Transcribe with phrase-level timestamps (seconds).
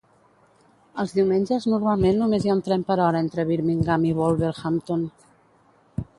[1.03, 5.07] Els diumenges, normalment només hi ha un tren per hora entre Birmingham i Wolverhampton.